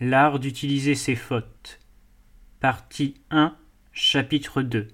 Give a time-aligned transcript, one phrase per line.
[0.00, 1.78] L'art d'utiliser ses fautes.
[2.58, 3.56] Partie 1,
[3.92, 4.88] chapitre 2.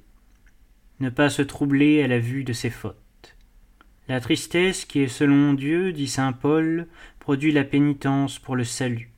[1.00, 3.34] Ne pas se troubler à la vue de ses fautes.
[4.08, 6.86] La tristesse qui est selon Dieu, dit saint Paul,
[7.18, 9.10] produit la pénitence pour le salut.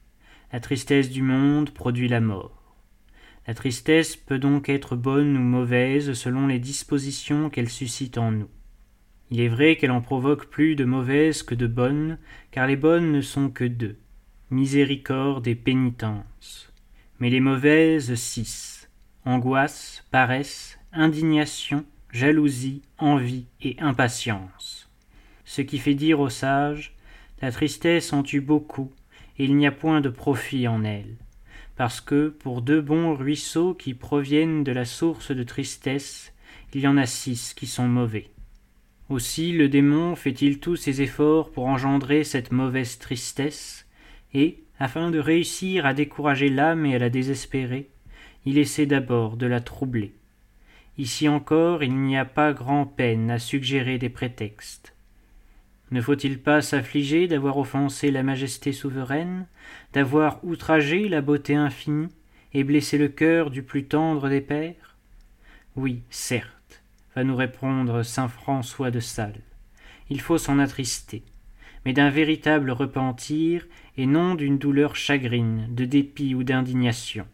[0.52, 2.76] La tristesse du monde produit la mort.
[3.48, 8.50] La tristesse peut donc être bonne ou mauvaise selon les dispositions qu'elle suscite en nous.
[9.32, 12.18] Il est vrai qu'elle en provoque plus de mauvaises que de bonnes,
[12.52, 13.98] car les bonnes ne sont que deux
[14.52, 16.72] miséricorde et pénitence.
[17.18, 18.88] Mais les mauvaises six
[19.24, 24.88] angoisse, paresse, indignation, jalousie, envie et impatience.
[25.44, 26.94] Ce qui fait dire aux sages
[27.40, 28.92] La tristesse en tue beaucoup,
[29.38, 31.16] et il n'y a point de profit en elle,
[31.76, 36.32] parce que, pour deux bons ruisseaux qui proviennent de la source de tristesse,
[36.74, 38.28] il y en a six qui sont mauvais.
[39.08, 43.86] Aussi le démon fait-il tous ses efforts pour engendrer cette mauvaise tristesse,
[44.34, 47.88] et, afin de réussir à décourager l'âme et à la désespérer,
[48.44, 50.12] il essaie d'abord de la troubler.
[50.98, 54.94] Ici encore il n'y a pas grand peine à suggérer des prétextes.
[55.90, 59.46] Ne faut-il pas s'affliger d'avoir offensé la majesté souveraine,
[59.92, 62.08] d'avoir outragé la beauté infinie,
[62.54, 64.96] et blessé le cœur du plus tendre des pères?
[65.76, 66.82] Oui, certes,
[67.14, 69.40] va nous répondre saint François de Sales.
[70.10, 71.22] Il faut s'en attrister,
[71.84, 77.26] mais d'un véritable repentir et non d'une douleur chagrine, de dépit ou d'indignation.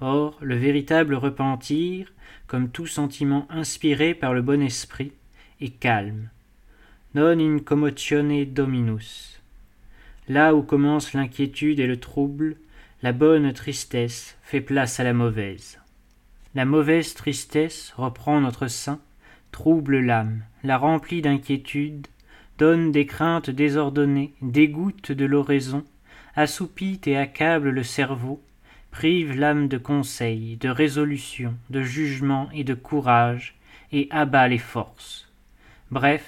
[0.00, 2.12] Or, le véritable repentir,
[2.46, 5.12] comme tout sentiment inspiré par le bon esprit,
[5.60, 6.30] est calme.
[7.14, 9.40] Non in commotione dominus.
[10.28, 12.56] Là où commence l'inquiétude et le trouble,
[13.02, 15.78] la bonne tristesse fait place à la mauvaise.
[16.54, 19.00] La mauvaise tristesse, reprend notre saint,
[19.52, 22.06] trouble l'âme, la remplit d'inquiétude,
[22.58, 25.84] donne des craintes désordonnées, dégoûte de l'oraison,
[26.34, 28.42] assoupit et accable le cerveau,
[28.90, 33.54] prive l'âme de conseil, de résolution, de jugement et de courage,
[33.92, 35.30] et abat les forces.
[35.92, 36.26] Bref,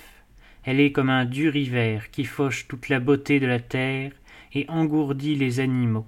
[0.64, 4.12] elle est comme un dur hiver qui fauche toute la beauté de la terre
[4.54, 6.06] et engourdit les animaux,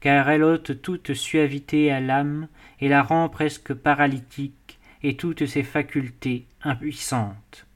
[0.00, 2.48] car elle ôte toute suavité à l'âme
[2.80, 7.66] et la rend presque paralytique et toutes ses facultés impuissantes.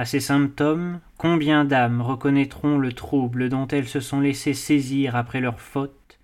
[0.00, 5.42] À ces symptômes, combien d'âmes reconnaîtront le trouble dont elles se sont laissées saisir après
[5.42, 6.18] leur faute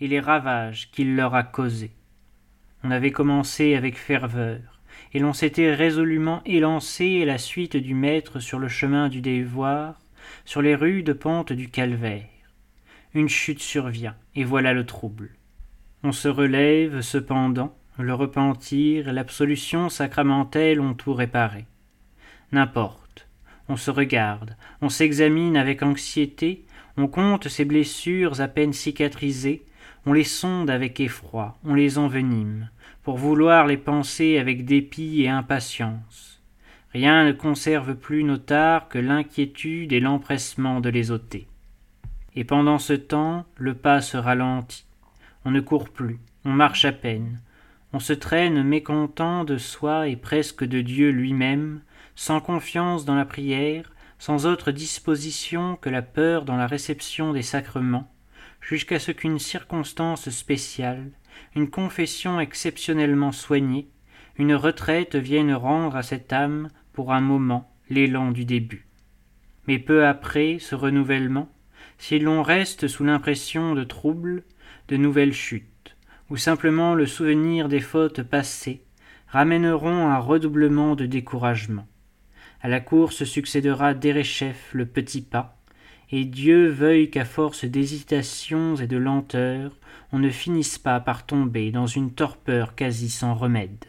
[0.00, 1.92] et les ravages qu'il leur a causés?
[2.82, 4.80] On avait commencé avec ferveur,
[5.14, 10.00] et l'on s'était résolument élancé à la suite du maître sur le chemin du dévoir,
[10.44, 12.26] sur les rudes pentes du calvaire.
[13.14, 15.36] Une chute survient, et voilà le trouble.
[16.02, 21.66] On se relève cependant, le repentir, l'absolution sacramentelle ont tout réparé.
[22.50, 22.99] N'importe
[23.70, 26.64] on se regarde, on s'examine avec anxiété,
[26.96, 29.62] on compte ses blessures à peine cicatrisées,
[30.06, 32.68] on les sonde avec effroi, on les envenime,
[33.04, 36.42] pour vouloir les penser avec dépit et impatience.
[36.92, 41.46] Rien ne conserve plus nos tares que l'inquiétude et l'empressement de les ôter.
[42.34, 44.84] Et pendant ce temps, le pas se ralentit.
[45.44, 47.40] On ne court plus, on marche à peine.
[47.92, 51.82] On se traîne mécontent de soi et presque de Dieu lui-même,
[52.20, 57.40] sans confiance dans la prière, sans autre disposition que la peur dans la réception des
[57.40, 58.12] sacrements,
[58.60, 61.12] jusqu'à ce qu'une circonstance spéciale,
[61.56, 63.88] une confession exceptionnellement soignée,
[64.36, 68.86] une retraite vienne rendre à cette âme, pour un moment, l'élan du début.
[69.66, 71.50] Mais peu après ce renouvellement,
[71.96, 74.44] si l'on reste sous l'impression de troubles,
[74.88, 75.96] de nouvelles chutes,
[76.28, 78.84] ou simplement le souvenir des fautes passées,
[79.28, 81.86] ramèneront un redoublement de découragement.
[82.62, 85.56] À la course succédera Derechef le petit pas,
[86.10, 89.72] et Dieu veuille qu'à force d'hésitations et de lenteurs,
[90.12, 93.84] on ne finisse pas par tomber dans une torpeur quasi sans remède.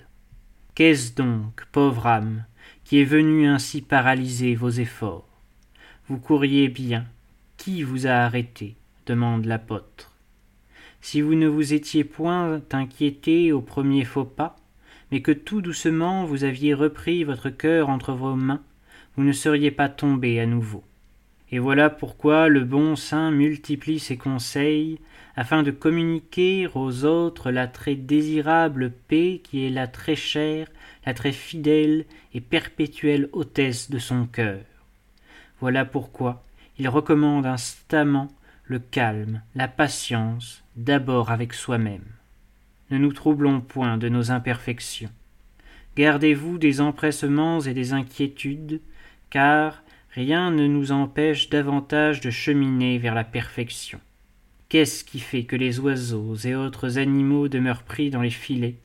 [0.75, 2.45] Qu'est-ce donc, pauvre âme,
[2.85, 5.27] qui est venue ainsi paralyser vos efforts?
[6.07, 7.05] Vous courriez bien.
[7.57, 8.75] Qui vous a arrêté?
[9.05, 10.11] demande l'apôtre.
[11.01, 14.55] Si vous ne vous étiez point inquiété au premier faux pas,
[15.11, 18.61] mais que tout doucement vous aviez repris votre cœur entre vos mains,
[19.15, 20.83] vous ne seriez pas tombé à nouveau.
[21.51, 24.99] Et voilà pourquoi le bon saint multiplie ses conseils,
[25.35, 30.67] afin de communiquer aux autres la très désirable paix qui est la très chère,
[31.05, 34.61] la très fidèle et perpétuelle hôtesse de son cœur.
[35.59, 36.43] Voilà pourquoi
[36.79, 38.29] il recommande instamment
[38.63, 42.05] le calme, la patience, d'abord avec soi-même.
[42.91, 45.09] Ne nous troublons point de nos imperfections.
[45.95, 48.81] Gardez-vous des empressements et des inquiétudes,
[49.29, 53.99] car rien ne nous empêche davantage de cheminer vers la perfection.
[54.67, 58.77] Qu'est-ce qui fait que les oiseaux et autres animaux demeurent pris dans les filets,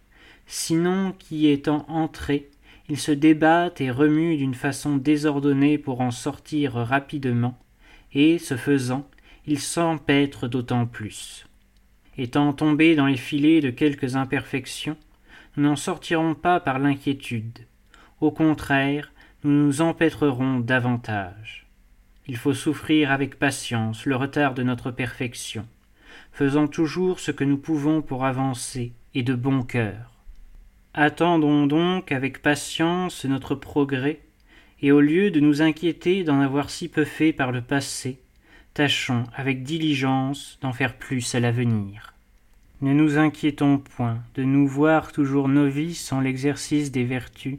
[0.47, 2.51] sinon qu'y étant entrés,
[2.89, 7.59] ils se débattent et remuent d'une façon désordonnée pour en sortir rapidement,
[8.13, 9.09] et, ce faisant,
[9.47, 11.46] ils s'empêtrent d'autant plus.
[12.19, 14.97] Étant tombés dans les filets de quelques imperfections,
[15.57, 17.67] nous n'en sortirons pas par l'inquiétude.
[18.21, 19.13] Au contraire,
[19.45, 21.67] nous nous empêtrerons davantage.
[22.27, 25.67] Il faut souffrir avec patience le retard de notre perfection
[26.37, 30.13] faisant toujours ce que nous pouvons pour avancer, et de bon cœur.
[30.93, 34.21] Attendons donc avec patience notre progrès,
[34.83, 38.21] et au lieu de nous inquiéter d'en avoir si peu fait par le passé,
[38.77, 42.13] tâchons avec diligence d'en faire plus à l'avenir.
[42.83, 47.57] Ne nous inquiétons point de nous voir toujours novices en l'exercice des vertus,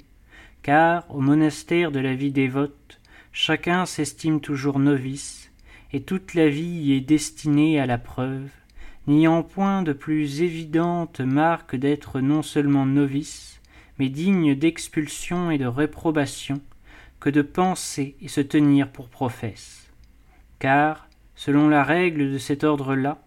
[0.61, 5.51] car au monastère de la vie dévote, chacun s'estime toujours novice,
[5.91, 8.51] et toute la vie y est destinée à la preuve,
[9.07, 13.59] n'ayant point de plus évidente marque d'être non seulement novice,
[13.97, 16.61] mais digne d'expulsion et de réprobation,
[17.19, 19.89] que de penser et se tenir pour professe.
[20.59, 21.06] Car,
[21.37, 23.23] selon la règle de cet ordre-là,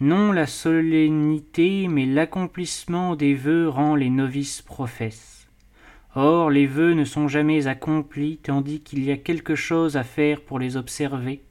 [0.00, 5.48] non la solennité, mais l'accomplissement des vœux rend les novices professes.
[6.14, 10.42] Or, les vœux ne sont jamais accomplis tandis qu'il y a quelque chose à faire
[10.42, 11.42] pour les observer,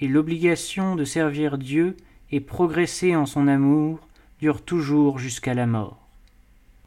[0.00, 1.96] et l'obligation de servir Dieu
[2.30, 4.00] et progresser en son amour
[4.40, 6.06] dure toujours jusqu'à la mort.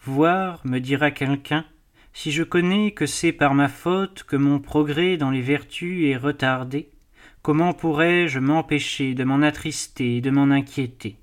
[0.04, 1.66] Voir, me dira quelqu'un,
[2.14, 6.18] si je connais que c'est par ma faute que mon progrès dans les vertus est
[6.18, 6.90] retardé,
[7.50, 11.18] comment pourrais-je m'empêcher de m'en attrister et de m'en inquiéter?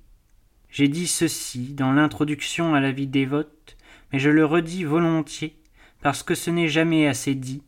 [0.69, 3.76] J'ai dit ceci dans l'introduction à la vie dévote,
[4.12, 5.56] mais je le redis volontiers,
[6.02, 7.62] parce que ce n'est jamais assez dit.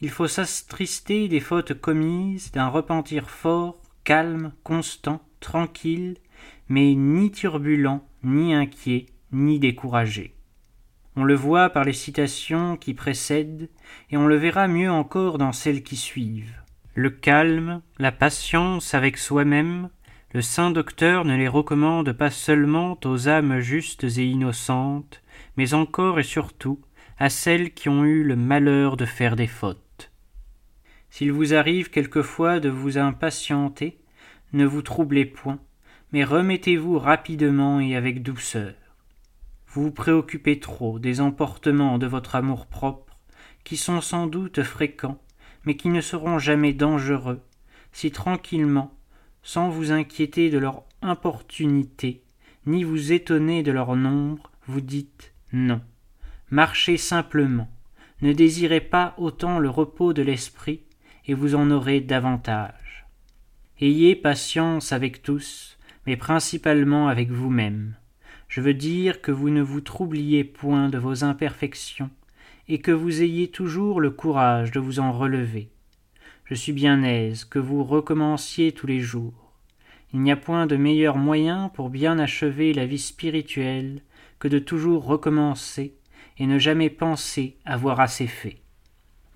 [0.00, 6.18] Il faut s'attrister des fautes commises, d'un repentir fort, calme, constant, tranquille,
[6.68, 10.32] mais ni turbulent, ni inquiet, ni découragé.
[11.16, 13.68] On le voit par les citations qui précèdent,
[14.12, 16.54] et on le verra mieux encore dans celles qui suivent.
[16.98, 19.90] Le calme, la patience avec soi-même,
[20.32, 25.22] le saint docteur ne les recommande pas seulement aux âmes justes et innocentes,
[25.58, 26.80] mais encore et surtout
[27.18, 30.10] à celles qui ont eu le malheur de faire des fautes.
[31.10, 33.98] S'il vous arrive quelquefois de vous impatienter,
[34.54, 35.58] ne vous troublez point,
[36.12, 38.72] mais remettez-vous rapidement et avec douceur.
[39.66, 43.18] Vous vous préoccupez trop des emportements de votre amour-propre,
[43.64, 45.20] qui sont sans doute fréquents,
[45.66, 47.42] mais qui ne seront jamais dangereux,
[47.92, 48.94] si tranquillement,
[49.42, 52.22] sans vous inquiéter de leur importunité,
[52.64, 55.80] ni vous étonner de leur nombre, vous dites non.
[56.50, 57.68] Marchez simplement,
[58.22, 60.80] ne désirez pas autant le repos de l'esprit,
[61.26, 63.06] et vous en aurez davantage.
[63.80, 65.76] Ayez patience avec tous,
[66.06, 67.96] mais principalement avec vous-même.
[68.48, 72.10] Je veux dire que vous ne vous troubliez point de vos imperfections,
[72.68, 75.70] et que vous ayez toujours le courage de vous en relever.
[76.44, 79.52] Je suis bien aise que vous recommenciez tous les jours.
[80.12, 84.02] Il n'y a point de meilleur moyen pour bien achever la vie spirituelle
[84.38, 85.94] que de toujours recommencer
[86.38, 88.58] et ne jamais penser avoir assez fait.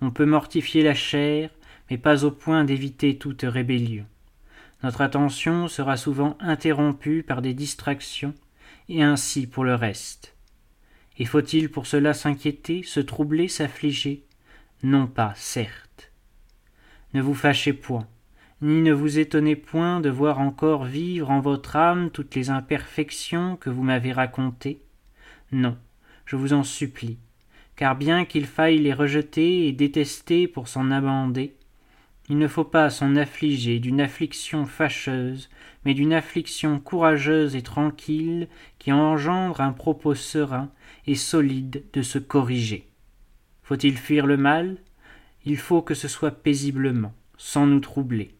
[0.01, 1.49] On peut mortifier la chair,
[1.89, 4.05] mais pas au point d'éviter toute rébellion.
[4.83, 8.33] Notre attention sera souvent interrompue par des distractions,
[8.89, 10.35] et ainsi pour le reste.
[11.21, 14.23] Et faut-il pour cela s'inquiéter, se troubler, s'affliger?
[14.81, 16.11] Non pas, certes.
[17.13, 18.07] Ne vous fâchez point,
[18.63, 23.55] ni ne vous étonnez point de voir encore vivre en votre âme toutes les imperfections
[23.55, 24.81] que vous m'avez racontées.
[25.51, 25.77] Non,
[26.25, 27.19] je vous en supplie,
[27.75, 31.53] car bien qu'il faille les rejeter et détester pour s'en amender,
[32.31, 35.49] il ne faut pas s'en affliger d'une affliction fâcheuse,
[35.83, 38.47] mais d'une affliction courageuse et tranquille
[38.79, 40.71] qui engendre un propos serein
[41.07, 42.87] et solide de se corriger.
[43.63, 44.77] Faut-il fuir le mal?
[45.43, 48.33] Il faut que ce soit paisiblement, sans nous troubler,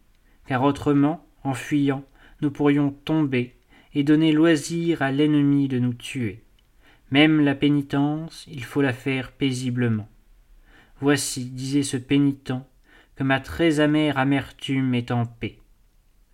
[0.45, 2.05] car autrement, en fuyant,
[2.39, 3.57] nous pourrions tomber
[3.93, 6.43] et donner loisir à l'ennemi de nous tuer.
[7.09, 10.07] Même la pénitence, il faut la faire paisiblement.
[11.01, 12.53] Voici, disait ce pénitent,
[13.23, 15.57] ma très amère amertume est en paix.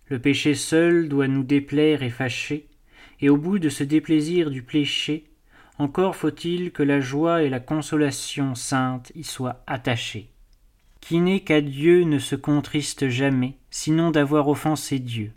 [0.06, 2.66] Le péché seul doit nous déplaire et fâcher,
[3.20, 5.24] et au bout de ce déplaisir du péché,
[5.78, 10.28] encore faut-il que la joie et la consolation sainte y soient attachées.
[11.00, 15.32] Qui n'est qu'à Dieu ne se contriste jamais, sinon d'avoir offensé Dieu.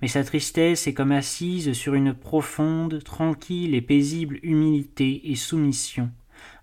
[0.00, 6.10] Mais sa tristesse est comme assise sur une profonde, tranquille et paisible humilité et soumission,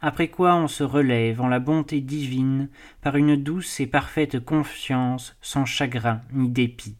[0.01, 2.69] après quoi on se relève en la bonté divine
[3.01, 6.95] par une douce et parfaite confiance sans chagrin ni dépit.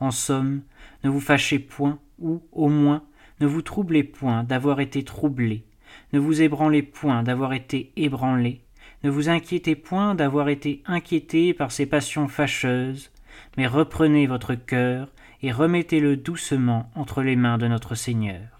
[0.00, 0.62] En somme,
[1.04, 3.02] ne vous fâchez point, ou, au moins,
[3.40, 5.64] ne vous troublez point d'avoir été troublé,
[6.12, 8.62] ne vous ébranlez point d'avoir été ébranlé,
[9.02, 13.10] ne vous inquiétez point d'avoir été inquiété par ces passions fâcheuses,
[13.56, 15.08] mais reprenez votre cœur
[15.42, 18.59] et remettez-le doucement entre les mains de notre Seigneur.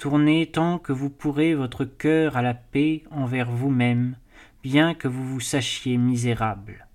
[0.00, 4.16] Tournez tant que vous pourrez votre cœur à la paix envers vous-même,
[4.62, 6.86] bien que vous vous sachiez misérable.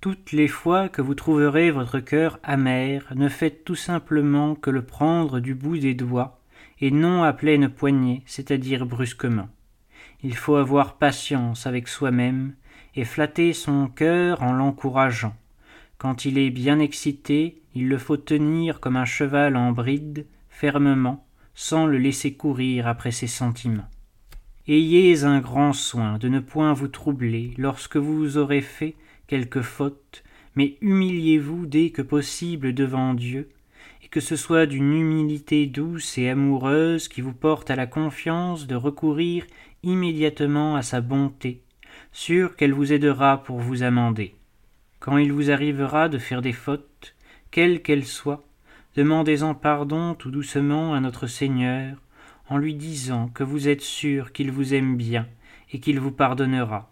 [0.00, 4.80] Toutes les fois que vous trouverez votre cœur amer, ne faites tout simplement que le
[4.80, 6.40] prendre du bout des doigts,
[6.80, 9.50] et non à pleine poignée, c'est-à-dire brusquement.
[10.22, 12.54] Il faut avoir patience avec soi-même,
[12.96, 15.36] et flatter son cœur en l'encourageant.
[15.98, 21.26] Quand il est bien excité, il le faut tenir comme un cheval en bride, fermement,
[21.54, 23.88] sans le laisser courir après ses sentiments.
[24.68, 28.94] Ayez un grand soin de ne point vous troubler lorsque vous aurez fait
[29.26, 30.22] quelque faute,
[30.54, 33.48] mais humiliez-vous dès que possible devant Dieu,
[34.04, 38.66] et que ce soit d'une humilité douce et amoureuse qui vous porte à la confiance
[38.66, 39.46] de recourir
[39.82, 41.62] immédiatement à sa bonté,
[42.12, 44.36] sûr qu'elle vous aidera pour vous amender.
[45.00, 47.16] Quand il vous arrivera de faire des fautes,
[47.50, 48.44] quelles qu'elles soient,
[48.96, 51.96] demandez-en pardon tout doucement à notre Seigneur,
[52.48, 55.26] en lui disant que vous êtes sûr qu'il vous aime bien
[55.72, 56.90] et qu'il vous pardonnera,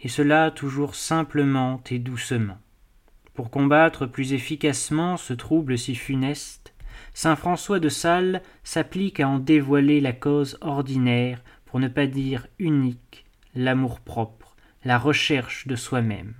[0.00, 2.58] et cela toujours simplement et doucement.
[3.34, 6.74] Pour combattre plus efficacement ce trouble si funeste,
[7.14, 12.46] saint François de Sales s'applique à en dévoiler la cause ordinaire, pour ne pas dire
[12.58, 16.34] unique, l'amour-propre, la recherche de soi-même.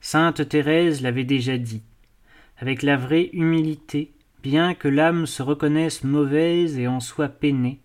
[0.00, 1.82] Sainte Thérèse l'avait déjà dit.
[2.58, 4.15] Avec la vraie humilité,
[4.46, 7.80] bien que l'âme se reconnaisse mauvaise et en soit peinée,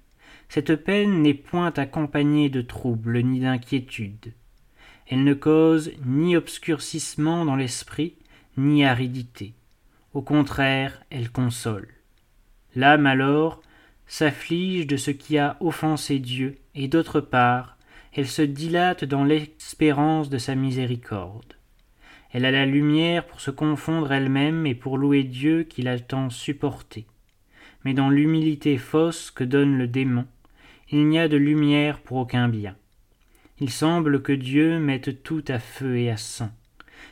[0.47, 4.33] cette peine n'est point accompagnée de trouble ni d'inquiétude.
[5.07, 8.13] Elle ne cause ni obscurcissement dans l'esprit,
[8.57, 9.55] ni aridité.
[10.13, 11.87] Au contraire, elle console.
[12.75, 13.59] L'âme alors
[14.05, 17.75] s'afflige de ce qui a offensé Dieu, et d'autre part,
[18.13, 21.55] elle se dilate dans l'espérance de sa miséricorde.
[22.33, 26.29] Elle a la lumière pour se confondre elle-même et pour louer Dieu qui l'a tant
[26.29, 27.05] supportée.
[27.83, 30.25] Mais dans l'humilité fausse que donne le démon,
[30.89, 32.75] il n'y a de lumière pour aucun bien.
[33.59, 36.51] Il semble que Dieu mette tout à feu et à sang.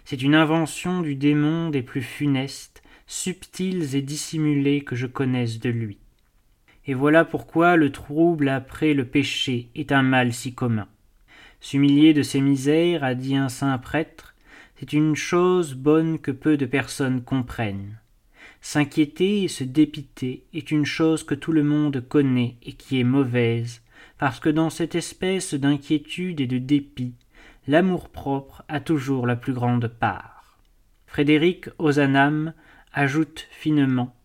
[0.06, 5.70] C'est une invention du démon des plus funestes, subtiles et dissimulées que je connaisse de
[5.70, 5.98] lui.
[6.86, 10.88] Et voilà pourquoi le trouble après le péché est un mal si commun.
[11.60, 14.29] S'humilier de ses misères, a dit un saint prêtre,
[14.80, 17.98] c'est une chose bonne que peu de personnes comprennent.
[18.62, 23.04] S'inquiéter et se dépiter est une chose que tout le monde connaît et qui est
[23.04, 23.82] mauvaise,
[24.20, 27.14] parce que dans cette espèce d'inquiétude et de dépit,
[27.68, 30.58] l'amour-propre a toujours la plus grande part.
[31.08, 32.54] Frédéric Ozanam
[32.94, 34.16] ajoute finement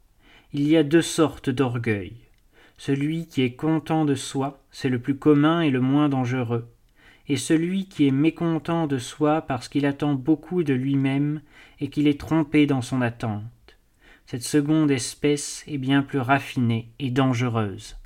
[0.53, 2.15] Il y a deux sortes d'orgueil.
[2.79, 6.69] Celui qui est content de soi, c'est le plus commun et le moins dangereux,
[7.29, 11.41] et celui qui est mécontent de soi parce qu'il attend beaucoup de lui-même
[11.81, 13.43] et qu'il est trompé dans son attente.
[14.27, 17.97] Cette seconde espèce est bien plus raffinée et dangereuse.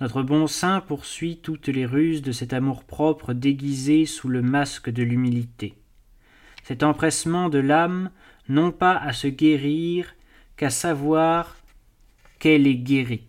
[0.00, 5.02] Notre bon saint poursuit toutes les ruses de cet amour-propre déguisé sous le masque de
[5.02, 5.74] l'humilité.
[6.62, 8.10] Cet empressement de l'âme,
[8.48, 10.14] non pas à se guérir,
[10.56, 11.56] qu'à savoir
[12.38, 13.26] qu'elle est guérie.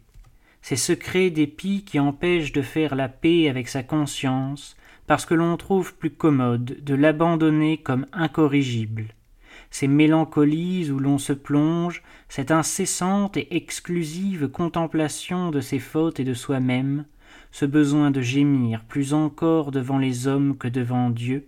[0.61, 4.77] Ces secrets dépit qui empêchent de faire la paix avec sa conscience,
[5.11, 9.07] parce que l'on trouve plus commode de l'abandonner comme incorrigible
[9.69, 16.23] ces mélancolies où l'on se plonge, cette incessante et exclusive contemplation de ses fautes et
[16.23, 17.03] de soi-même,
[17.51, 21.45] ce besoin de gémir plus encore devant les hommes que devant Dieu,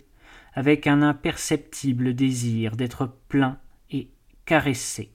[0.52, 3.56] avec un imperceptible désir d'être plein
[3.90, 4.08] et
[4.44, 5.10] caressé.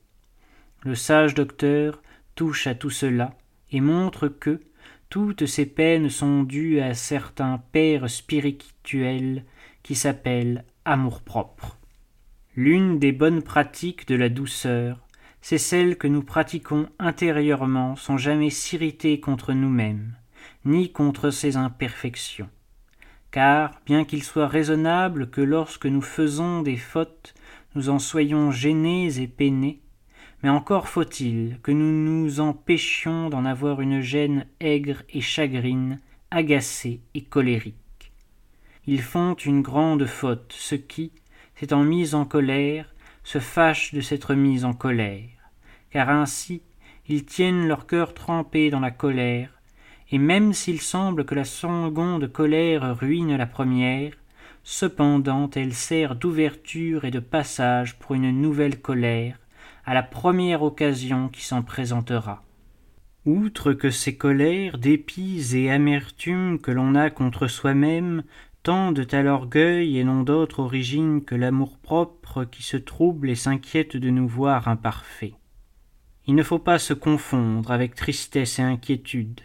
[0.82, 2.02] Le sage docteur
[2.34, 3.38] touche à tout cela
[3.72, 4.60] et montre que
[5.10, 9.44] toutes ces peines sont dues à certain père spirituel
[9.82, 11.78] qui s'appelle amour-propre.
[12.56, 15.00] L'une des bonnes pratiques de la douceur,
[15.42, 20.16] c'est celle que nous pratiquons intérieurement sans jamais s'irriter contre nous-mêmes,
[20.66, 22.50] ni contre ses imperfections.
[23.32, 27.34] Car, bien qu'il soit raisonnable que lorsque nous faisons des fautes,
[27.74, 29.82] nous en soyons gênés et peinés,
[30.42, 36.00] mais encore faut-il que nous nous empêchions d'en avoir une gêne aigre et chagrine,
[36.32, 38.12] agacée et colérique.
[38.88, 41.12] Ils font une grande faute, ceux qui,
[41.56, 42.94] s'étant mis en colère,
[43.24, 45.52] se fâchent de s'être mis en colère,
[45.92, 46.62] car ainsi
[47.08, 49.50] ils tiennent leur cœur trempé dans la colère,
[50.12, 54.14] et même s'il semble que la seconde colère ruine la première,
[54.64, 59.38] cependant elle sert d'ouverture et de passage pour une nouvelle colère,
[59.90, 62.44] à la première occasion qui s'en présentera.
[63.26, 68.22] Outre que ces colères, dépits et amertumes que l'on a contre soi-même
[68.62, 74.12] tendent à l'orgueil et n'ont d'autre origine que l'amour-propre qui se trouble et s'inquiète de
[74.12, 75.34] nous voir imparfaits.
[76.28, 79.42] Il ne faut pas se confondre avec tristesse et inquiétude.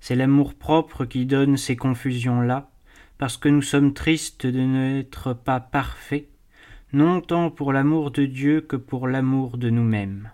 [0.00, 2.70] C'est l'amour-propre qui donne ces confusions-là,
[3.18, 6.31] parce que nous sommes tristes de n'être pas parfaits,
[6.92, 10.30] non tant pour l'amour de Dieu que pour l'amour de nous-mêmes.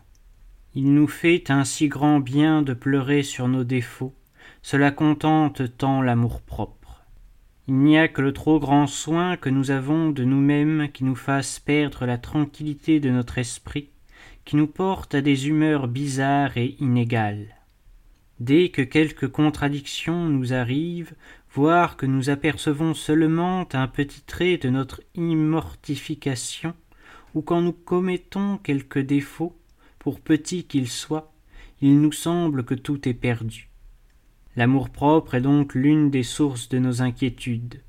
[0.74, 4.14] Il nous fait un si grand bien de pleurer sur nos défauts,
[4.62, 7.04] cela contente tant l'amour-propre.
[7.68, 11.14] Il n'y a que le trop grand soin que nous avons de nous-mêmes qui nous
[11.14, 13.90] fasse perdre la tranquillité de notre esprit,
[14.44, 17.54] qui nous porte à des humeurs bizarres et inégales.
[18.40, 21.14] Dès que quelque contradiction nous arrive,
[21.96, 26.72] que nous apercevons seulement un petit trait de notre immortification,
[27.34, 29.56] ou quand nous commettons quelque défaut,
[29.98, 31.32] pour petit qu'il soit,
[31.80, 33.70] il nous semble que tout est perdu.
[34.54, 37.82] L'amour-propre est donc l'une des sources de nos inquiétudes.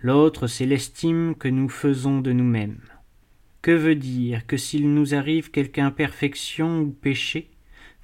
[0.00, 2.80] L'autre, c'est l'estime que nous faisons de nous-mêmes.
[3.60, 7.50] Que veut dire que s'il nous arrive quelque imperfection ou péché,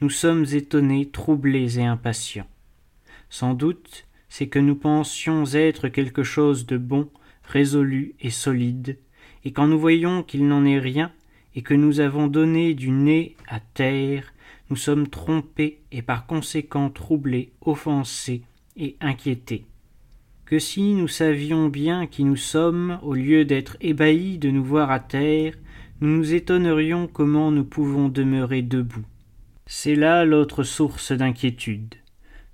[0.02, 2.46] nous sommes étonnés, troublés et impatients.
[3.30, 7.08] Sans doute, c'est que nous pensions être quelque chose de bon,
[7.44, 8.98] résolu et solide,
[9.44, 11.12] et quand nous voyons qu'il n'en est rien,
[11.54, 14.32] et que nous avons donné du nez à terre,
[14.70, 18.42] nous sommes trompés et par conséquent troublés, offensés
[18.76, 19.64] et inquiétés.
[20.44, 24.90] Que si nous savions bien qui nous sommes, au lieu d'être ébahis de nous voir
[24.90, 25.54] à terre,
[26.00, 29.04] nous nous étonnerions comment nous pouvons demeurer debout.
[29.66, 31.96] C'est là l'autre source d'inquiétude.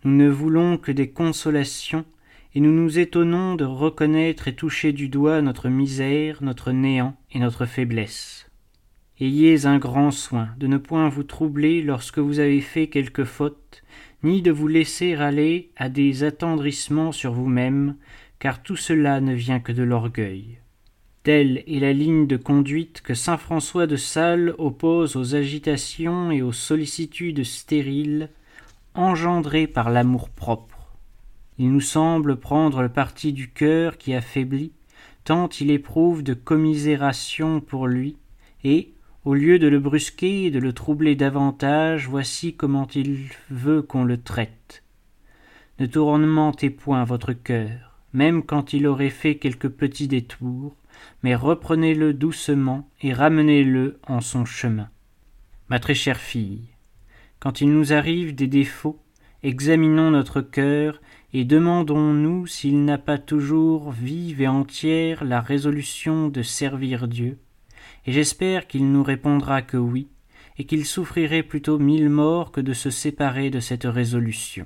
[0.04, 2.04] Nous ne voulons que des consolations,
[2.54, 7.38] et nous nous étonnons de reconnaître et toucher du doigt notre misère, notre néant et
[7.38, 8.50] notre faiblesse.
[9.18, 13.82] Ayez un grand soin de ne point vous troubler lorsque vous avez fait quelque faute,
[14.23, 17.96] ni de vous laisser aller à des attendrissements sur vous-même,
[18.38, 20.59] car tout cela ne vient que de l'orgueil.
[21.22, 26.42] Telle est la ligne de conduite que saint François de Sales oppose aux agitations et
[26.42, 28.29] aux sollicitudes stériles
[28.94, 30.94] engendrées par l'amour-propre.
[31.59, 34.72] Il nous semble prendre le parti du cœur qui affaiblit,
[35.24, 38.16] tant il éprouve de commisération pour lui,
[38.64, 38.92] et,
[39.24, 44.04] au lieu de le brusquer et de le troubler davantage, voici comment il veut qu'on
[44.04, 44.83] le traite.
[45.78, 50.76] Ne tournementez point votre cœur, même quand il aurait fait quelques petits détours,
[51.22, 54.88] mais reprenez-le doucement et ramenez-le en son chemin.
[55.68, 56.73] Ma très chère fille,
[57.44, 58.98] quand il nous arrive des défauts,
[59.42, 61.02] examinons notre cœur
[61.35, 67.37] et demandons-nous s'il n'a pas toujours vive et entière la résolution de servir Dieu,
[68.07, 70.09] et j'espère qu'il nous répondra que oui,
[70.57, 74.64] et qu'il souffrirait plutôt mille morts que de se séparer de cette résolution.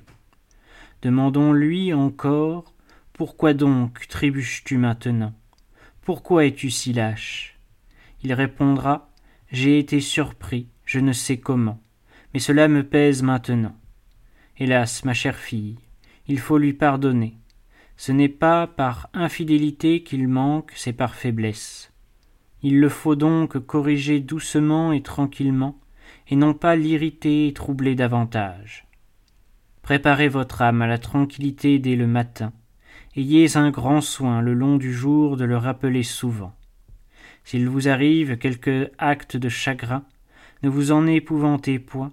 [1.01, 2.73] Demandons-lui encore
[3.11, 5.33] Pourquoi donc trébuches-tu maintenant?
[5.99, 7.59] Pourquoi es-tu si lâche?
[8.23, 9.11] Il répondra
[9.51, 11.81] J'ai été surpris, je ne sais comment,
[12.33, 13.75] mais cela me pèse maintenant.
[14.57, 15.77] Hélas, ma chère fille,
[16.27, 17.37] il faut lui pardonner.
[17.97, 21.91] Ce n'est pas par infidélité qu'il manque, c'est par faiblesse.
[22.61, 25.79] Il le faut donc corriger doucement et tranquillement,
[26.27, 28.85] et non pas l'irriter et troubler davantage.
[29.81, 32.53] Préparez votre âme à la tranquillité dès le matin,
[33.15, 36.53] ayez un grand soin le long du jour de le rappeler souvent.
[37.43, 40.03] S'il vous arrive quelque acte de chagrin,
[40.63, 42.11] ne vous en épouvantez point,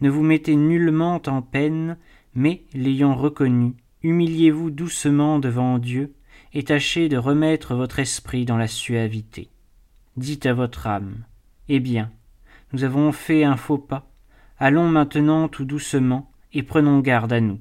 [0.00, 1.96] ne vous mettez nullement en peine,
[2.34, 6.14] mais, l'ayant reconnu, humiliez-vous doucement devant Dieu,
[6.54, 9.48] et tâchez de remettre votre esprit dans la suavité.
[10.16, 11.24] Dites à votre âme.
[11.68, 12.10] Eh bien,
[12.72, 14.10] nous avons fait un faux pas,
[14.58, 17.60] allons maintenant tout doucement, et prenons garde à nous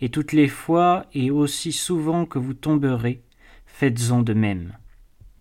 [0.00, 3.22] et toutes les fois et aussi souvent que vous tomberez,
[3.66, 4.76] faites-en de même.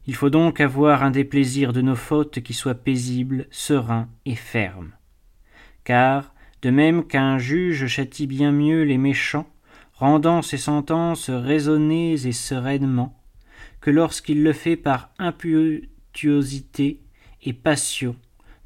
[0.08, 4.94] Il faut donc avoir un déplaisir de nos fautes qui soit paisible, serein et ferme.
[5.84, 9.50] Car, de même qu'un juge châtie bien mieux les méchants,
[9.94, 13.20] rendant ses sentences raisonnées et sereinement,
[13.82, 17.02] que lorsqu'il le fait par impétuosité
[17.44, 18.16] et passion,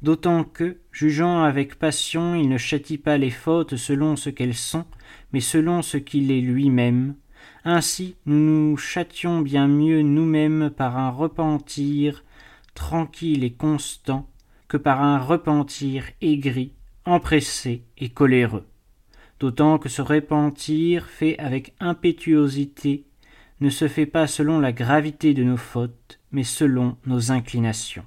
[0.00, 4.84] d'autant que, jugeant avec passion, il ne châtie pas les fautes selon ce qu'elles sont,
[5.32, 7.14] mais selon ce qu'il est lui-même.
[7.64, 12.24] Ainsi nous nous châtions bien mieux nous-mêmes par un repentir
[12.74, 14.28] tranquille et constant
[14.66, 16.72] que par un repentir aigri,
[17.04, 18.66] empressé et coléreux.
[19.38, 23.04] D'autant que ce repentir fait avec impétuosité
[23.60, 28.04] ne se fait pas selon la gravité de nos fautes, mais selon nos inclinations.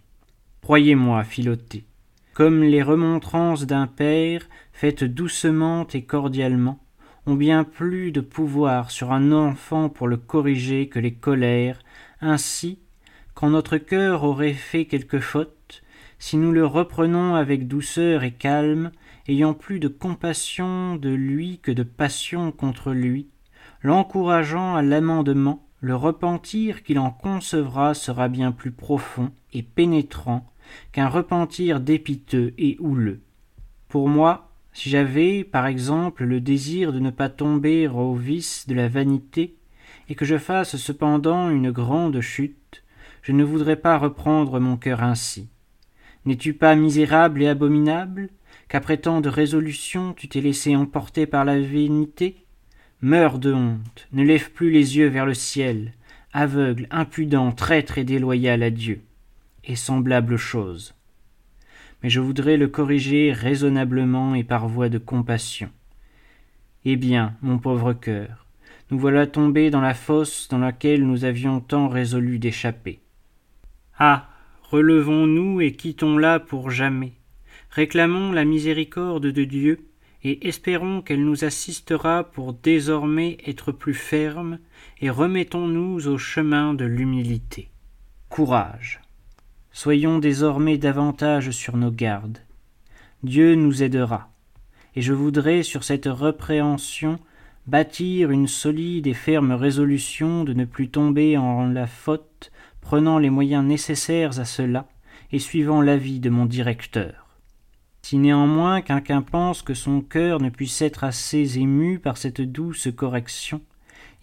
[0.62, 1.86] Croyez-moi, Philoté,
[2.34, 6.80] comme les remontrances d'un père, faites doucement et cordialement,
[7.34, 11.80] bien plus de pouvoir sur un enfant pour le corriger que les colères,
[12.22, 12.78] ainsi,
[13.34, 15.82] quand notre cœur aurait fait quelque faute,
[16.20, 18.92] si nous le reprenons avec douceur et calme,
[19.28, 23.28] ayant plus de compassion de lui que de passion contre lui,
[23.82, 30.52] l'encourageant à l'amendement, le repentir qu'il en concevra sera bien plus profond et pénétrant
[30.92, 33.22] qu'un repentir dépiteux et houleux.
[33.88, 38.76] Pour moi, si j'avais, par exemple, le désir de ne pas tomber au vice de
[38.76, 39.56] la vanité,
[40.10, 42.84] et que je fasse cependant une grande chute,
[43.22, 45.48] je ne voudrais pas reprendre mon cœur ainsi.
[46.26, 48.28] N'es-tu pas misérable et abominable,
[48.68, 52.36] qu'après tant de résolutions tu t'es laissé emporter par la vanité?
[53.02, 55.94] Meurs de honte, ne lève plus les yeux vers le ciel,
[56.34, 59.00] aveugle, impudent, traître et déloyal à Dieu,
[59.64, 60.95] et semblable chose.
[62.04, 65.70] Mais je voudrais le corriger raisonnablement et par voie de compassion.
[66.86, 68.46] Eh bien, mon pauvre cœur,
[68.92, 73.00] nous voilà tombés dans la fosse dans laquelle nous avions tant résolu d'échapper.
[73.98, 74.30] Ah.
[74.72, 77.14] Relevons nous et quittons la pour jamais.
[77.70, 79.88] Réclamons la miséricorde de Dieu,
[80.24, 84.58] et espérons qu'elle nous assistera pour désormais être plus fermes,
[85.02, 87.70] et remettons-nous au chemin de l'humilité.
[88.28, 89.02] Courage.
[89.78, 92.38] Soyons désormais davantage sur nos gardes.
[93.24, 94.30] Dieu nous aidera,
[94.96, 97.20] et je voudrais sur cette répréhension
[97.68, 103.30] bâtir une solide et ferme résolution de ne plus tomber en la faute prenant les
[103.30, 104.88] moyens nécessaires à cela
[105.34, 107.28] et suivant l'avis de mon directeur.
[108.02, 112.88] Si néanmoins quelqu'un pense que son cœur ne puisse être assez ému par cette douce
[112.96, 113.60] correction,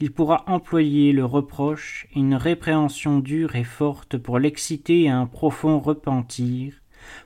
[0.03, 5.27] il pourra employer le reproche et une répréhension dure et forte pour l'exciter à un
[5.27, 6.75] profond repentir,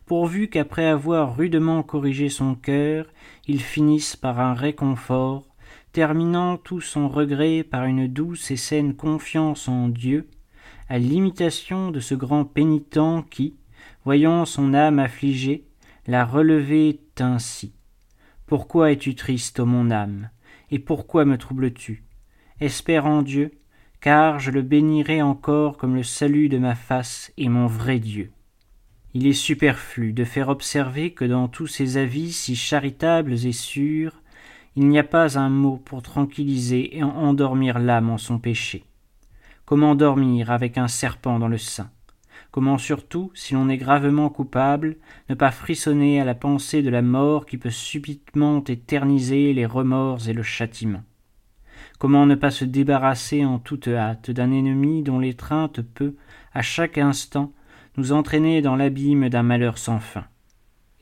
[0.04, 3.06] pourvu qu'après avoir rudement corrigé son cœur,
[3.46, 5.46] il finisse par un réconfort,
[5.92, 10.28] terminant tout son regret par une douce et saine confiance en Dieu,
[10.90, 13.56] à l'imitation de ce grand pénitent qui,
[14.04, 15.64] voyant son âme affligée,
[16.06, 17.72] la relevait ainsi.
[18.44, 20.28] Pourquoi es-tu triste, ô mon âme,
[20.70, 22.05] et pourquoi me troubles-tu?
[22.58, 23.52] Espère en Dieu,
[24.00, 28.30] car je le bénirai encore comme le salut de ma face et mon vrai Dieu.
[29.12, 34.22] Il est superflu de faire observer que dans tous ces avis si charitables et sûrs,
[34.74, 38.84] il n'y a pas un mot pour tranquilliser et endormir l'âme en son péché.
[39.66, 41.90] Comment dormir avec un serpent dans le sein?
[42.52, 44.96] Comment surtout, si l'on est gravement coupable,
[45.28, 50.26] ne pas frissonner à la pensée de la mort qui peut subitement éterniser les remords
[50.26, 51.02] et le châtiment?
[51.98, 56.14] Comment ne pas se débarrasser en toute hâte d'un ennemi dont l'étreinte peut,
[56.52, 57.52] à chaque instant,
[57.96, 60.24] nous entraîner dans l'abîme d'un malheur sans fin?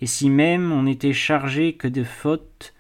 [0.01, 2.75] Et si même on n'était chargé que de fautes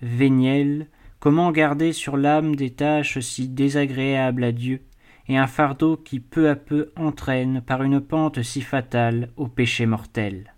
[0.00, 0.88] vénielles,
[1.20, 4.82] comment garder sur l'âme des tâches si désagréables à Dieu
[5.28, 9.86] et un fardeau qui peu à peu entraîne par une pente si fatale au péché
[9.86, 10.54] mortel?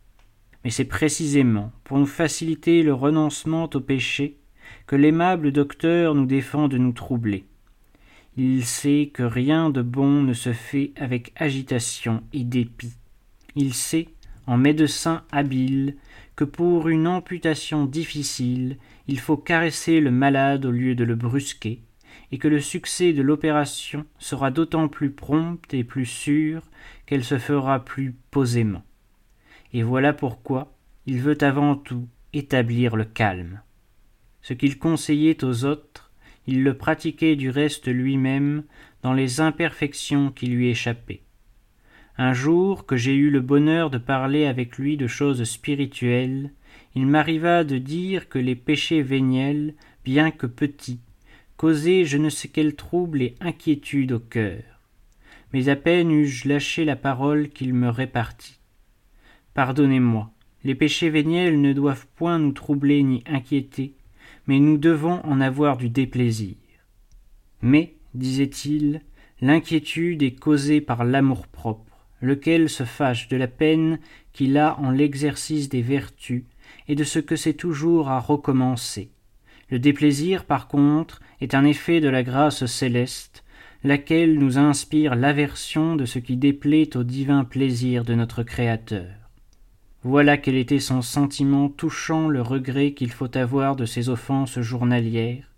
[0.64, 4.38] Mais c'est précisément pour nous faciliter le renoncement au péché
[4.86, 7.44] que l'aimable docteur nous défend de nous troubler.
[8.36, 12.94] Il sait que rien de bon ne se fait avec agitation et dépit.
[13.54, 14.08] Il sait,
[14.46, 15.96] en médecin habile,
[16.36, 21.80] que pour une amputation difficile, il faut caresser le malade au lieu de le brusquer,
[22.32, 26.62] et que le succès de l'opération sera d'autant plus prompt et plus sûr
[27.06, 28.82] qu'elle se fera plus posément.
[29.72, 30.72] Et voilà pourquoi
[31.06, 33.60] il veut avant tout établir le calme.
[34.44, 36.12] Ce qu'il conseillait aux autres,
[36.46, 38.64] il le pratiquait du reste lui-même
[39.02, 41.22] dans les imperfections qui lui échappaient.
[42.18, 46.52] Un jour que j'ai eu le bonheur de parler avec lui de choses spirituelles,
[46.94, 49.72] il m'arriva de dire que les péchés véniels,
[50.04, 51.00] bien que petits,
[51.56, 54.62] causer je ne sais quel trouble et inquiétude au cœur.
[55.54, 58.60] Mais à peine eus-je lâché la parole qu'il me répartit.
[59.54, 60.30] Pardonnez-moi,
[60.64, 63.94] les péchés véniels ne doivent point nous troubler ni inquiéter,
[64.46, 66.56] mais nous devons en avoir du déplaisir.
[67.62, 69.00] Mais, disait-il,
[69.40, 73.98] l'inquiétude est causée par l'amour-propre, lequel se fâche de la peine
[74.32, 76.44] qu'il a en l'exercice des vertus
[76.88, 79.10] et de ce que c'est toujours à recommencer.
[79.70, 83.44] Le déplaisir, par contre, est un effet de la grâce céleste,
[83.82, 89.23] laquelle nous inspire l'aversion de ce qui déplaît au divin plaisir de notre Créateur.
[90.06, 95.50] Voilà quel était son sentiment touchant le regret qu'il faut avoir de ses offenses journalières.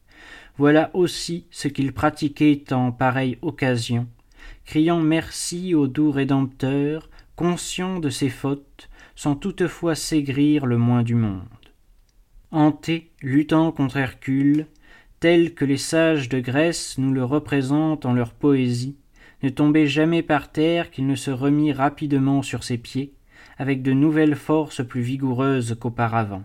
[0.57, 4.07] Voilà aussi ce qu'il pratiquait en pareille occasion,
[4.65, 11.17] criant merci au doux Rédempteur, conscient de ses fautes, sans toutefois s'aigrir le moins du
[11.17, 11.43] monde.
[12.53, 14.69] Anté, luttant contre Hercule,
[15.19, 18.97] tel que les sages de Grèce nous le représentent en leur poésie,
[19.43, 23.16] ne tombait jamais par terre qu'il ne se remit rapidement sur ses pieds,
[23.59, 26.45] avec de nouvelles forces plus vigoureuses qu'auparavant.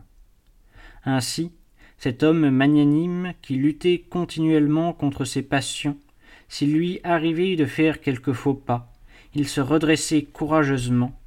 [1.04, 1.52] Ainsi,
[1.97, 5.97] cet homme magnanime qui luttait continuellement contre ses passions,
[6.47, 8.91] s'il lui arrivait de faire quelque faux pas,
[9.34, 11.17] il se redressait courageusement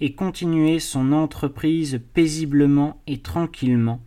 [0.00, 4.00] et continuait son entreprise paisiblement et tranquillement,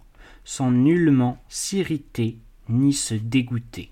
[0.43, 2.37] sans nullement s'irriter
[2.69, 3.91] ni se dégoûter.